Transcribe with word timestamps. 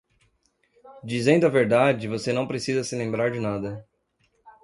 Dizendo 1.03 1.45
a 1.45 1.49
verdade, 1.49 2.07
você 2.07 2.33
não 2.33 2.47
precisa 2.47 2.83
se 2.83 2.95
lembrar 2.95 3.29
de 3.29 3.39
nada. 3.39 3.87